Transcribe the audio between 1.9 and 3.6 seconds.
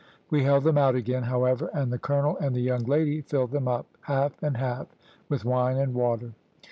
the colonel and the young lady filled